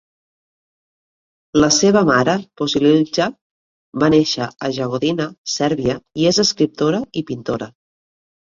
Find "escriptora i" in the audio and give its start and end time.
6.47-7.25